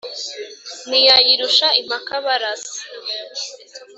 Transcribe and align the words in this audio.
Ntiyayirusha 0.87 1.67
impakabarasi. 1.81 2.79